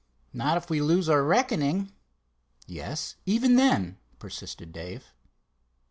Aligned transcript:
"Not 0.33 0.57
if 0.57 0.67
we 0.67 0.81
lose 0.81 1.07
our 1.09 1.23
reckoning." 1.23 1.91
"Yes, 2.65 3.17
even 3.27 3.55
then," 3.55 3.99
persisted 4.17 4.71
Dave. 4.73 5.13